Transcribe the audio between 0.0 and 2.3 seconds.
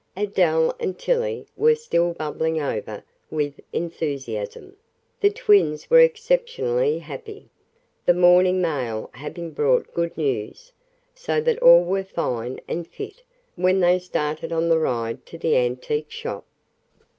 Adele and Tillie were still